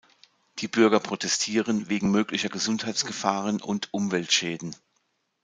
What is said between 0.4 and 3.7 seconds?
Die Bürger protestierten wegen möglicher Gesundheitsgefahren